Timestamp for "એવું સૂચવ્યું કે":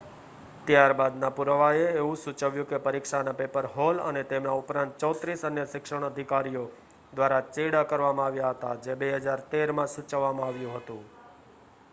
1.95-2.79